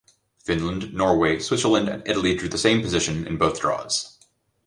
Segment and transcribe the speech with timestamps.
[0.43, 4.17] Finland, Norway, Switzerland and Italy drew the same position in both draws.